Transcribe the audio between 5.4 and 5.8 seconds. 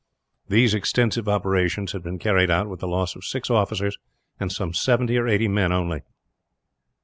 men,